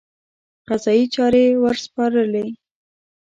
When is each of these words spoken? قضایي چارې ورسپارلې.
قضایي 0.67 1.05
چارې 1.13 1.43
ورسپارلې. 1.63 2.45